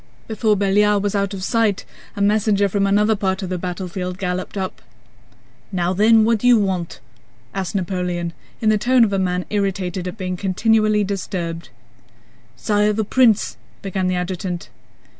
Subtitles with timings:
[0.27, 4.57] Before Belliard was out of sight, a messenger from another part of the battlefield galloped
[4.57, 4.81] up.
[5.71, 6.99] "Now then, what do you want?"
[7.53, 11.69] asked Napoleon in the tone of a man irritated at being continually disturbed.
[12.55, 14.69] "Sire, the prince..." began the adjutant.